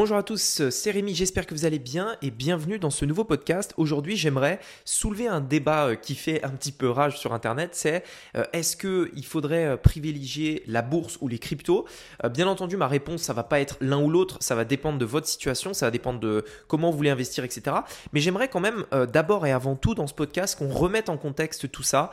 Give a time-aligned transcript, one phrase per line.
[0.00, 3.24] Bonjour à tous, c'est Rémi, j'espère que vous allez bien et bienvenue dans ce nouveau
[3.24, 3.74] podcast.
[3.76, 8.02] Aujourd'hui, j'aimerais soulever un débat euh, qui fait un petit peu rage sur Internet, c'est
[8.34, 11.84] euh, est-ce qu'il faudrait euh, privilégier la bourse ou les cryptos?
[12.32, 15.04] Bien entendu, ma réponse, ça va pas être l'un ou l'autre, ça va dépendre de
[15.04, 17.76] votre situation, ça va dépendre de comment vous voulez investir, etc.
[18.14, 21.70] Mais j'aimerais quand même d'abord et avant tout dans ce podcast qu'on remette en contexte
[21.70, 22.12] tout ça.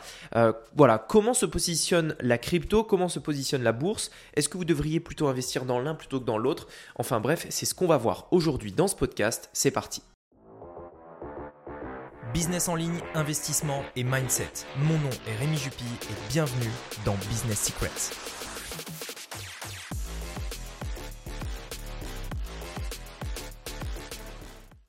[0.75, 4.11] voilà, comment se positionne la crypto, comment se positionne la bourse?
[4.35, 6.67] Est-ce que vous devriez plutôt investir dans l'un plutôt que dans l'autre?
[6.95, 9.49] Enfin bref, c'est ce qu'on va voir aujourd'hui dans ce podcast.
[9.53, 10.01] C'est parti.
[12.33, 14.49] Business en ligne, investissement et mindset.
[14.79, 16.71] Mon nom est Rémi Jupy et bienvenue
[17.05, 18.15] dans Business Secrets.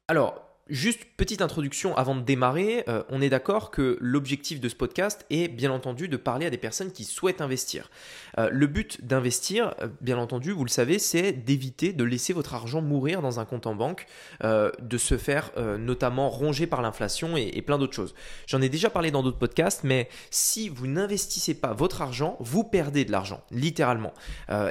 [0.08, 4.74] Alors, Juste petite introduction avant de démarrer, euh, on est d'accord que l'objectif de ce
[4.74, 7.90] podcast est bien entendu de parler à des personnes qui souhaitent investir.
[8.36, 12.54] Euh, le but d'investir, euh, bien entendu, vous le savez, c'est d'éviter de laisser votre
[12.54, 14.06] argent mourir dans un compte en banque,
[14.42, 18.14] de se faire notamment ronger par l'inflation et, et, plein d'autres choses.
[18.46, 22.64] J'en ai déjà parlé dans d'autres podcasts, mais si vous n'investissez pas votre argent, vous
[22.64, 24.12] perdez de l'argent, littéralement.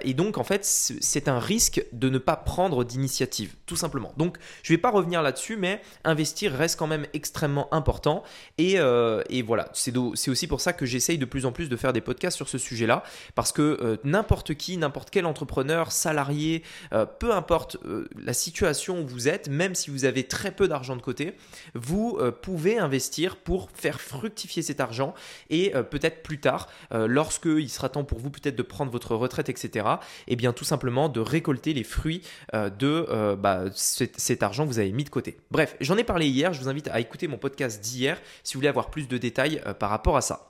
[0.03, 4.13] et donc en fait, c'est un risque de ne pas prendre d'initiative, tout simplement.
[4.17, 8.23] Donc je ne vais pas revenir là-dessus, mais investir reste quand même extrêmement important.
[8.57, 11.93] Et, euh, voilà, c'est aussi pour ça que j'essaye de plus en plus de faire
[11.93, 13.03] des podcasts sur ce sujet-là,
[13.35, 16.63] parce que euh, n'importe qui, n'importe quel entrepreneur, salarié,
[16.93, 17.77] euh, peu importe
[18.15, 21.33] la situation où vous êtes, même si vous avez très peu d'argent de côté,
[21.73, 25.13] vous pouvez investir pour faire fructifier cet argent
[25.49, 29.85] et peut-être plus tard, lorsqu'il sera temps pour vous peut-être de prendre votre retraite, etc.,
[30.27, 32.21] et eh bien tout simplement de récolter les fruits
[32.53, 35.37] de bah, cet argent que vous avez mis de côté.
[35.51, 38.59] Bref, j'en ai parlé hier, je vous invite à écouter mon podcast d'hier si vous
[38.59, 40.47] voulez avoir plus de détails euh, par rapport à ça.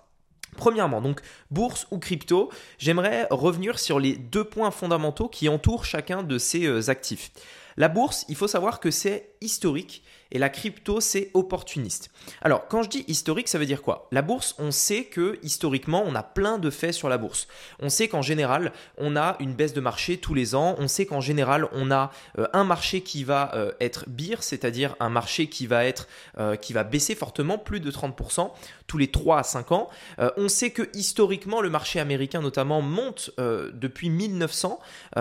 [0.55, 6.23] Premièrement, donc bourse ou crypto, j'aimerais revenir sur les deux points fondamentaux qui entourent chacun
[6.23, 7.31] de ces euh, actifs.
[7.77, 12.09] La bourse, il faut savoir que c'est historique et la crypto, c'est opportuniste.
[12.41, 14.07] Alors, quand je dis historique, ça veut dire quoi?
[14.11, 17.47] La bourse, on sait que historiquement, on a plein de faits sur la bourse.
[17.79, 20.75] On sait qu'en général, on a une baisse de marché tous les ans.
[20.79, 24.95] On sait qu'en général, on a euh, un marché qui va euh, être beer, c'est-à-dire
[24.99, 26.07] un marché qui va être
[26.39, 28.51] euh, qui va baisser fortement, plus de 30%
[28.87, 29.89] tous les 3 à 5 ans.
[30.37, 34.79] on sait que historiquement, le marché américain notamment monte depuis 1900.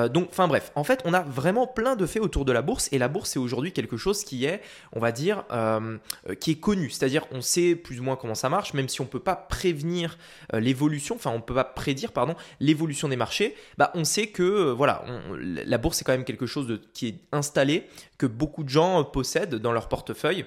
[0.08, 2.88] donc, enfin bref, en fait, on a vraiment plein de faits autour de la bourse
[2.92, 4.62] et la bourse, c'est aujourd'hui quelque chose qui est
[4.92, 5.98] on va dire, euh,
[6.40, 6.90] qui est connu.
[6.90, 9.36] C'est-à-dire, on sait plus ou moins comment ça marche, même si on ne peut pas
[9.36, 10.18] prévenir
[10.54, 13.54] euh, l'évolution, enfin, on ne peut pas prédire, pardon, l'évolution des marchés.
[13.78, 15.04] Bah, on sait que, euh, voilà,
[15.38, 17.86] la bourse est quand même quelque chose de, qui est installé,
[18.18, 20.46] que beaucoup de gens possèdent dans leur portefeuille.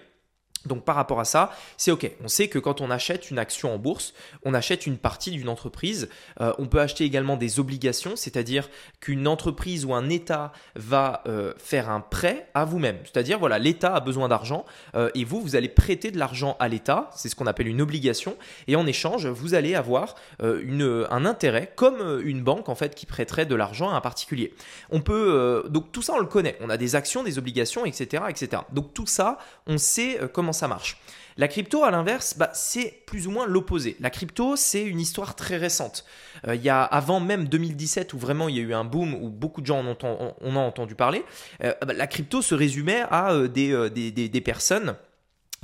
[0.66, 2.12] Donc par rapport à ça, c'est ok.
[2.24, 5.50] On sait que quand on achète une action en bourse, on achète une partie d'une
[5.50, 6.10] entreprise.
[6.42, 8.70] Euh, on peut acheter également des obligations, c'est-à-dire
[9.00, 12.98] qu'une entreprise ou un État va euh, faire un prêt à vous-même.
[13.04, 14.66] C'est-à-dire voilà, l'État a besoin d'argent
[14.96, 17.10] euh, et vous, vous allez prêter de l'argent à l'État.
[17.16, 18.36] C'est ce qu'on appelle une obligation.
[18.68, 23.46] Et en échange, vous allez avoir un intérêt comme une banque en fait qui prêterait
[23.46, 24.54] de l'argent à un particulier.
[24.90, 26.58] On peut donc tout ça on le connaît.
[26.62, 28.64] On a des actions, des obligations, etc., etc.
[28.72, 29.38] Donc tout ça,
[29.68, 30.98] on sait comment ça marche.
[31.40, 33.96] La crypto, à l'inverse, bah, c'est plus ou moins l'opposé.
[34.02, 36.04] La crypto, c'est une histoire très récente.
[36.46, 39.14] Euh, il y a avant même 2017 où vraiment il y a eu un boom
[39.14, 41.24] où beaucoup de gens en ont, entendu parler.
[41.64, 44.98] Euh, bah, la crypto se résumait à euh, des, personnes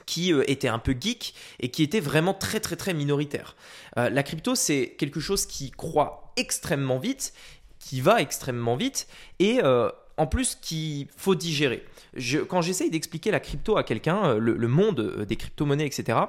[0.06, 3.56] qui étaient un peu geeks et qui étaient vraiment très très très minoritaires.
[3.96, 7.34] la crypto, c'est quelque chose qui croît extrêmement vite,
[7.79, 9.07] qui va extrêmement vite
[9.40, 9.62] et
[10.18, 11.84] en plus qu'il faut digérer
[12.48, 16.20] quand j'essaye d'expliquer la crypto à quelqu'un, euh, le, monde euh, des crypto-monnaies, etc.,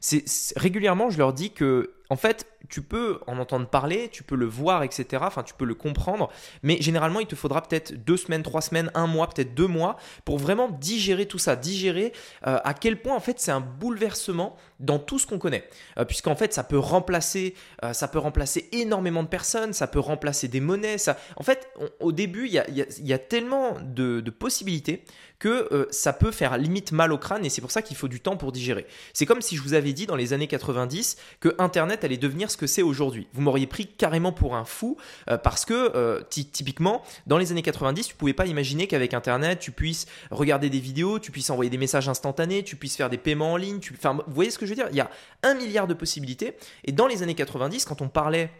[0.00, 0.24] c'est
[0.56, 4.44] régulièrement je leur dis que en fait, tu peux en entendre parler, tu peux le
[4.44, 5.22] voir, etc.
[5.26, 6.30] Enfin, tu peux le comprendre,
[6.62, 9.96] mais généralement, il te faudra peut-être deux semaines, trois semaines, un mois, peut-être deux mois
[10.26, 12.12] pour vraiment digérer tout ça, digérer
[12.46, 15.64] euh, à quel point en fait c'est un bouleversement dans tout ce qu'on connaît,
[15.98, 20.00] euh, puisqu'en fait ça peut remplacer, euh, ça peut remplacer énormément de personnes, ça peut
[20.00, 20.98] remplacer des monnaies.
[20.98, 21.68] Ça, en fait,
[22.00, 25.04] au début, il y a, tellement de, possibilités
[25.38, 28.20] que ça peut faire limite mal au crâne et c'est pour ça qu'il faut du
[28.20, 28.86] temps pour digérer.
[29.12, 32.50] C'est comme si je vous avais dit dans les années 90 que Internet allait devenir
[32.50, 33.28] ce que c'est aujourd'hui.
[33.32, 34.96] Vous m'auriez pris carrément pour un fou
[35.30, 39.58] euh, parce que euh, typiquement dans les années 90, tu pouvais pas imaginer qu'avec Internet,
[39.60, 43.18] tu puisses regarder des vidéos, tu puisses envoyer des messages instantanés, tu puisses faire des
[43.18, 43.80] paiements en ligne.
[43.92, 45.10] Enfin, vous voyez ce que je dire Il y a
[45.42, 46.56] un milliard de possibilités.
[46.84, 48.50] Et dans les années 90, quand on parlait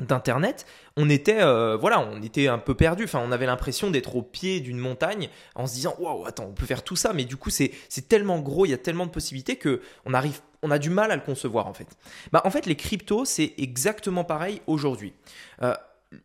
[0.00, 0.66] d'internet,
[0.96, 3.04] on était euh, voilà, on était un peu perdu.
[3.04, 6.52] Enfin, on avait l'impression d'être au pied d'une montagne en se disant waouh, attends, on
[6.52, 9.06] peut faire tout ça, mais du coup c'est c'est tellement gros, il y a tellement
[9.06, 11.86] de possibilités que on arrive, on a du mal à le concevoir en fait.
[12.32, 15.14] Bah en fait les cryptos c'est exactement pareil aujourd'hui.
[15.62, 15.74] Euh,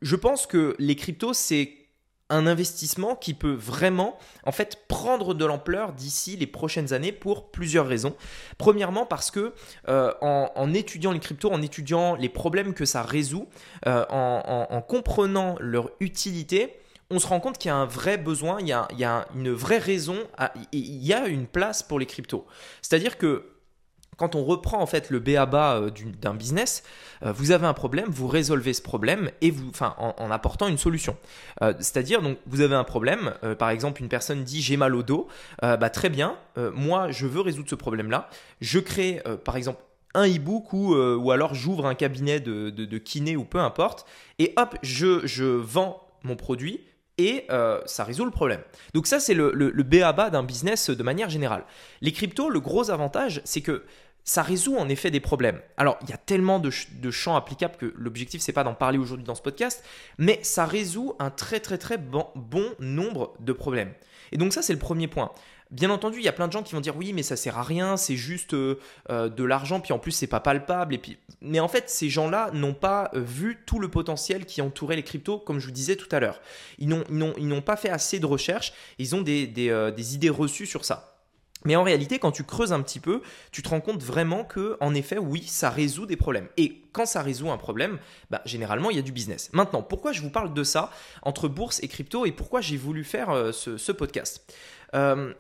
[0.02, 1.79] je pense que les cryptos c'est
[2.30, 7.52] un investissement qui peut vraiment en fait prendre de l'ampleur d'ici les prochaines années pour
[7.52, 8.16] plusieurs raisons.
[8.58, 9.54] Premièrement parce que
[9.88, 13.48] euh, en, étudiant les cryptos, en étudiant les problèmes que ça résout,
[13.88, 16.76] euh, en, comprenant leur utilité,
[17.10, 19.78] on se rend compte qu'il y a un vrai besoin, il y a, une vraie
[19.78, 20.18] raison,
[20.72, 22.46] il y a une place pour les cryptos.
[22.82, 23.46] C'est-à-dire que
[24.20, 25.90] quand on reprend en fait le BABA euh,
[26.22, 26.84] d'un business,
[27.24, 31.18] euh, vous avez un problème, vous résolvez ce problème et vous, en, apportant une solution.
[31.64, 33.34] Euh, c'est-à-dire, donc, vous avez un problème.
[33.58, 35.28] par exemple, une personne dit j'ai mal au dos.
[35.62, 36.36] bah très bien.
[36.74, 38.30] moi, je veux résoudre ce problème-là.
[38.60, 39.82] Je crée, par exemple,
[40.14, 44.06] un e-book ou, ou alors j'ouvre un cabinet de, kiné ou peu importe.
[44.38, 46.82] Et hop, je, je vends mon produit
[47.18, 47.48] et
[47.86, 48.62] ça résout le problème.
[48.94, 51.64] Donc ça, c'est le, le, d'un business de manière générale.
[52.02, 53.84] Les cryptos, le gros avantage, c'est que
[54.30, 55.60] ça résout en effet des problèmes.
[55.76, 56.70] Alors, il y a tellement de,
[57.10, 59.84] champs applicables que l'objectif, c'est pas d'en parler aujourd'hui dans ce podcast,
[60.20, 62.28] mais ça résout un très très très bon,
[62.78, 63.92] nombre de problèmes.
[64.32, 65.32] Et donc ça, c'est le premier point.
[65.72, 67.58] Bien entendu, il y a plein de gens qui vont dire oui, mais ça sert
[67.58, 68.80] à rien, c'est juste euh,
[69.10, 70.94] euh, de l'argent, puis en plus c'est pas palpable.
[70.94, 74.62] Et puis, mais en fait, ces gens-là n'ont pas euh, vu tout le potentiel qui
[74.62, 76.40] entourait les cryptos, comme je vous disais tout à l'heure.
[76.78, 81.19] Ils n'ont pas fait assez de recherches, ils ont des idées reçues sur ça.
[81.66, 83.22] Mais en réalité, quand tu creuses un petit peu,
[83.52, 86.48] tu te rends compte vraiment que, en effet, oui, ça résout des problèmes.
[86.56, 89.50] Et quand ça résout un problème, bah, généralement, il y a du business.
[89.52, 90.90] Maintenant, pourquoi je vous parle de ça
[91.22, 94.54] entre bourse et crypto et pourquoi j'ai voulu faire euh, ce, podcast?
[94.96, 95.34] Euh,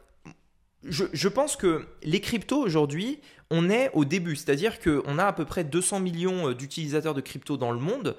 [0.84, 5.46] je, pense que les cryptos aujourd'hui, on est au début, c'est-à-dire qu'on a à peu
[5.46, 8.18] près 200 millions euh, d'utilisateurs de crypto dans le monde,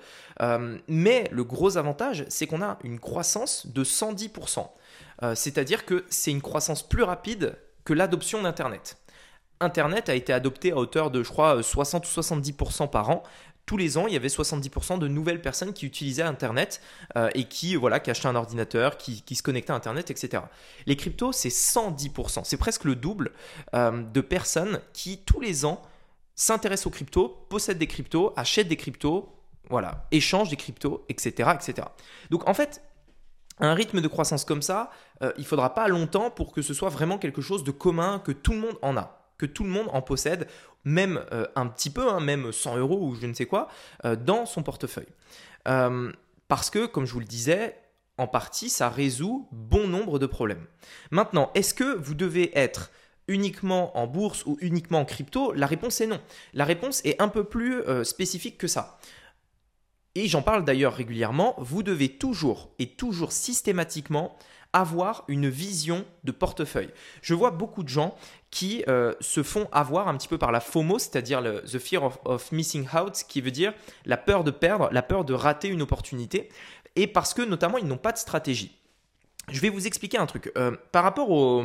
[0.88, 4.66] mais le gros avantage, c'est qu'on a une croissance de 110%.
[5.34, 8.96] c'est-à-dire que c'est une croissance plus rapide que l'adoption d'Internet.
[9.60, 13.22] Internet a été adopté à hauteur de, je crois, 60 ou 70% par an.
[13.66, 16.80] Tous les ans, il y avait 70% de nouvelles personnes qui utilisaient Internet
[17.16, 20.42] euh, et qui, voilà, qui achetaient un ordinateur, qui, se connectaient à Internet, etc.
[20.86, 22.40] Les cryptos, c'est 110%.
[22.44, 23.32] C'est presque le double
[23.74, 25.82] euh, de personnes qui, tous les ans,
[26.34, 29.28] s'intéressent aux cryptos, possèdent des cryptos, achètent des cryptos,
[29.68, 31.86] voilà, échangent des cryptos, etc., etc.
[32.30, 32.82] Donc, en fait,
[33.60, 34.90] un rythme de croissance comme ça,
[35.22, 38.32] euh, il faudra pas longtemps pour que ce soit vraiment quelque chose de commun, que
[38.32, 40.48] tout le monde en a, que tout le monde en possède,
[40.84, 43.68] même euh, un petit peu, hein, même 100 euros ou je ne sais quoi,
[44.04, 45.06] euh, dans son portefeuille.
[46.48, 47.76] parce que, comme je vous le disais,
[48.18, 50.66] en partie, ça résout bon nombre de problèmes.
[51.10, 52.90] Maintenant, est-ce que vous devez être
[53.28, 55.52] uniquement en bourse ou uniquement en crypto?
[55.52, 56.20] La réponse est non.
[56.52, 58.98] La réponse est un peu plus spécifique que ça
[60.14, 64.36] et j'en parle d'ailleurs régulièrement, vous devez toujours et toujours systématiquement
[64.72, 66.90] avoir une vision de portefeuille.
[67.22, 68.14] Je vois beaucoup de gens
[68.50, 72.18] qui euh, se font avoir un petit peu par la FOMO, c'est-à-dire le the fear
[72.24, 73.72] of, missing out, qui veut dire
[74.04, 76.48] la peur de perdre, la peur de rater une opportunité,
[76.96, 78.76] et parce que notamment ils n'ont pas de stratégie.
[79.48, 80.52] Je vais vous expliquer un truc.
[80.56, 81.64] Euh, par rapport au,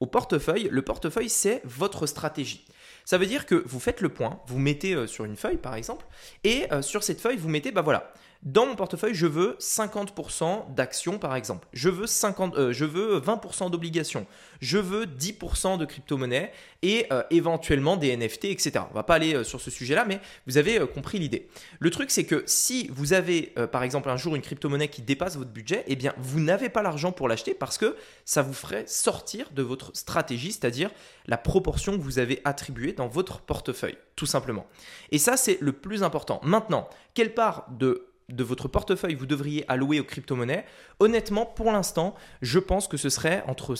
[0.00, 2.66] au portefeuille, le portefeuille c'est votre stratégie.
[3.08, 5.74] Ça veut dire que vous faites le point, vous mettez euh, sur une feuille par
[5.74, 6.04] exemple,
[6.44, 8.12] et euh, sur cette feuille, vous mettez, bah voilà,
[8.44, 11.66] dans mon portefeuille, je veux 50% d'actions par exemple.
[11.72, 14.26] Je veux, 50, euh, je veux 20% d'obligations.
[14.60, 16.52] Je veux 10% de crypto-monnaie
[16.82, 18.84] et euh, éventuellement des NFT, etc.
[18.90, 21.48] On va pas aller euh, sur ce sujet-là, mais vous avez compris l'idée.
[21.80, 25.36] Le truc, c'est que si vous avez par exemple un jour une crypto-monnaie qui dépasse
[25.36, 28.84] votre budget, eh bien vous n'avez pas l'argent pour l'acheter parce que ça vous ferait
[28.86, 30.90] sortir de votre stratégie, c'est-à-dire
[31.26, 34.66] la proportion que vous avez attribuée dans votre portefeuille, tout simplement.
[35.10, 36.40] Et ça, c'est le plus important.
[36.44, 40.64] Maintenant, quelle part de de votre portefeuille vous devriez allouer aux crypto-monnaies,
[41.00, 43.74] honnêtement, pour l'instant, je pense que ce serait entre,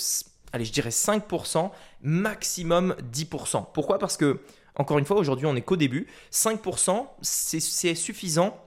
[0.52, 1.71] allez, je dirais 5%,
[2.02, 3.67] maximum 10%.
[3.73, 3.99] Pourquoi?
[3.99, 4.40] Parce que,
[4.75, 6.07] encore une fois, aujourd'hui, on n'est qu'au début.
[6.33, 8.59] 5%, c'est suffisant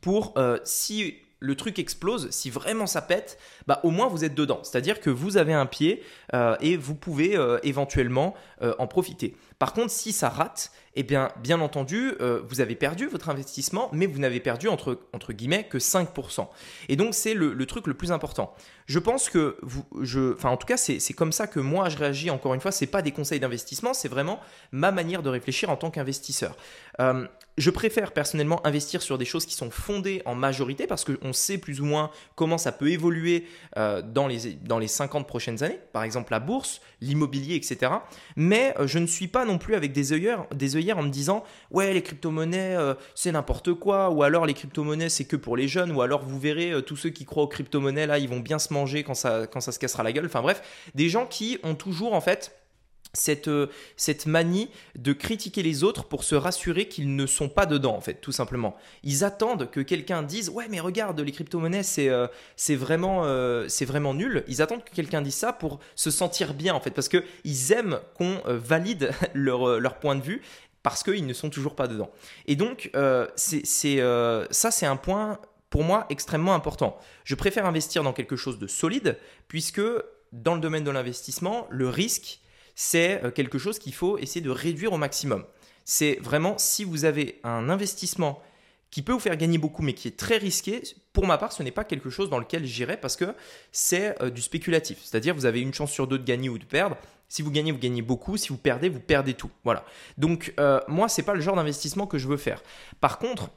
[0.00, 4.34] pour, euh, si le truc explose, si vraiment ça pète, bah au moins vous êtes
[4.34, 4.58] dedans.
[4.64, 6.02] C'est-à-dire que vous avez un pied
[6.34, 9.36] euh, et vous pouvez euh, éventuellement en profiter.
[9.60, 13.88] Par contre, si ça rate, eh bien, bien entendu, euh, vous avez perdu votre investissement,
[13.92, 16.48] mais vous n'avez perdu entre, entre guillemets que 5%.
[16.88, 18.52] Et donc, c'est le, truc le plus important.
[18.86, 21.98] Je pense que vous, je, enfin, en tout cas, c'est comme ça que moi je
[21.98, 22.30] réagis.
[22.30, 24.40] Encore une fois, c'est pas des conseils d'investissement, c'est vraiment
[24.72, 26.56] ma manière de réfléchir en tant qu'investisseur.
[27.00, 27.28] Euh,
[27.58, 31.58] je préfère personnellement investir sur des choses qui sont fondées en majorité parce qu'on sait
[31.58, 35.78] plus ou moins comment ça peut évoluer euh, dans, les, dans les 50 prochaines années,
[35.92, 37.92] par exemple la bourse, l'immobilier, etc.
[38.36, 41.44] Mais je ne suis pas non plus avec des œillères, des œillères en me disant
[41.70, 45.68] ouais les crypto-monnaies euh, c'est n'importe quoi ou alors les crypto-monnaies c'est que pour les
[45.68, 48.40] jeunes ou alors vous verrez euh, tous ceux qui croient aux crypto-monnaies là ils vont
[48.40, 50.26] bien se manger quand ça, quand ça se cassera la gueule.
[50.26, 50.62] Enfin bref,
[50.94, 52.54] des gens qui ont toujours en fait
[53.14, 57.66] cette, euh, cette manie de critiquer les autres pour se rassurer qu'ils ne sont pas
[57.66, 58.76] dedans, en fait, tout simplement.
[59.02, 64.44] Ils attendent que quelqu'un dise Ouais, mais regarde, les crypto-monnaies, c'est vraiment, euh, vraiment nul.
[64.48, 68.00] Ils attendent que quelqu'un dise ça pour se sentir bien, en fait, parce qu'ils aiment
[68.14, 70.42] qu'on valide leur, leur point de vue
[70.82, 72.10] parce qu'ils ne sont toujours pas dedans.
[72.46, 72.90] Et donc,
[73.36, 75.38] c'est ça, c'est un point
[75.70, 76.98] pour moi extrêmement important.
[77.24, 79.18] Je préfère investir dans quelque chose de solide,
[79.48, 79.82] puisque
[80.32, 82.40] dans le domaine de l'investissement, le risque,
[82.74, 85.44] c'est euh, quelque chose qu'il faut essayer de réduire au maximum.
[85.84, 88.42] C'est vraiment si vous avez un investissement
[88.90, 91.62] qui peut vous faire gagner beaucoup mais qui est très risqué, pour ma part, ce
[91.62, 93.34] n'est pas quelque chose dans lequel j'irai parce que
[93.72, 94.98] c'est euh, du spéculatif.
[95.02, 96.96] C'est-à-dire vous avez une chance sur deux de gagner ou de perdre.
[97.28, 98.36] Si vous gagnez, vous gagnez beaucoup.
[98.36, 99.50] Si vous perdez, vous perdez tout.
[99.64, 99.84] Voilà.
[100.16, 102.62] Donc euh, moi, c'est pas le genre d'investissement que je veux faire.
[103.00, 103.50] Par contre,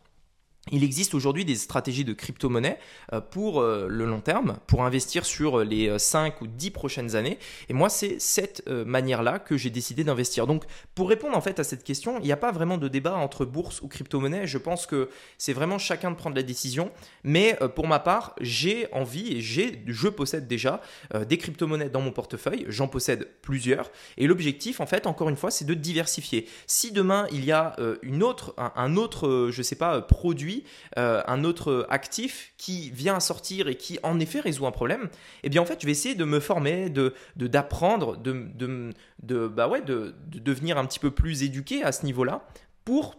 [0.70, 2.77] il existe aujourd'hui des stratégies de crypto-monnaie
[3.13, 7.15] euh, pour euh, le long terme, pour investir sur euh, les 5 ou 10 prochaines
[7.15, 7.39] années.
[7.70, 10.46] Et moi, c'est cette manière-là que j'ai décidé d'investir.
[10.46, 13.15] Donc, pour répondre en fait à cette question, il n'y a pas vraiment de débat
[13.15, 14.46] entre bourse ou crypto-monnaie.
[14.46, 16.91] Je pense que c'est vraiment chacun de prendre la décision.
[17.24, 20.82] Mais pour ma part, j'ai envie et j'ai, je possède déjà
[21.27, 22.65] des crypto-monnaies dans mon portefeuille.
[22.68, 23.91] J'en possède plusieurs.
[24.18, 26.48] Et l'objectif, en fait, encore une fois, c'est de diversifier.
[26.68, 30.50] Si demain, il y a une autre, un, autre, je sais pas, produit,
[30.98, 35.10] euh, un autre actif qui vient sortir et qui en effet résout un problème,
[35.43, 38.91] eh bien en fait je vais essayer de me former, de d'apprendre, de, de,
[39.24, 42.46] de, bah ouais, de, devenir un petit peu plus éduqué à ce niveau-là
[42.86, 43.15] pour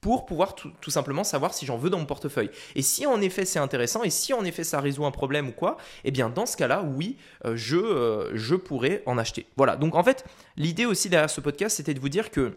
[0.00, 2.50] pour pouvoir tout, simplement savoir si j'en veux dans mon portefeuille.
[2.76, 5.52] Et si en effet c'est intéressant et si en effet ça résout un problème ou
[5.52, 9.46] quoi, eh bien dans ce cas-là, oui, euh, je, euh, je pourrais en acheter.
[9.56, 10.24] Voilà, donc en fait,
[10.56, 12.56] l'idée aussi derrière ce podcast, c'était de vous dire que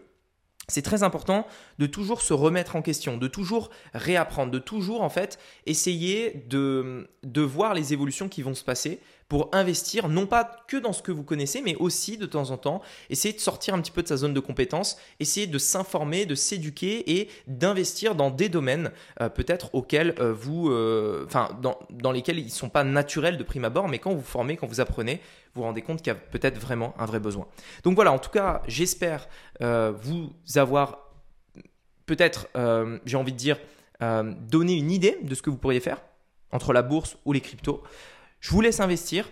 [0.68, 1.46] c'est très important
[1.78, 7.08] de toujours se remettre en question, de toujours réapprendre, de toujours en fait essayer de,
[7.24, 9.00] de voir les évolutions qui vont se passer
[9.32, 12.58] pour investir, non pas que dans ce que vous connaissez, mais aussi de temps en
[12.58, 16.26] temps, essayer de sortir un petit peu de sa zone de compétence, essayer de s'informer,
[16.26, 22.12] de s'éduquer et d'investir dans des domaines euh, peut-être auxquels euh, vous, euh, enfin, dans,
[22.12, 24.82] lesquels ils ne sont pas naturels de prime abord, mais quand vous formez, quand vous
[24.82, 25.14] apprenez,
[25.54, 27.46] vous vous rendez compte qu'il y a peut-être vraiment un vrai besoin.
[27.84, 29.28] Donc voilà, en tout cas, j'espère
[29.62, 31.10] vous avoir
[32.04, 32.48] peut-être,
[33.06, 33.56] j'ai envie de dire,
[33.98, 36.02] donné une idée de ce que vous pourriez faire
[36.50, 37.82] entre la bourse ou les cryptos.
[38.42, 39.30] Je vous laisse investir.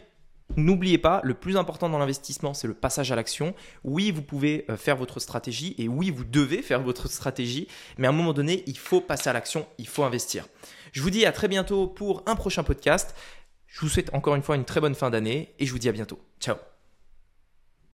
[0.57, 3.55] N'oubliez pas, le plus important dans l'investissement, c'est le passage à l'action.
[3.83, 7.67] Oui, vous pouvez euh, faire votre stratégie et oui, vous devez faire votre stratégie,
[7.99, 10.47] mais à un moment donné, il faut passer à l'action, il faut investir.
[10.93, 13.15] Je vous dis à très bientôt pour un prochain podcast.
[13.67, 15.89] Je vous souhaite encore une fois une très bonne fin d'année et je vous dis
[15.89, 16.21] à bientôt.
[16.41, 16.57] Ciao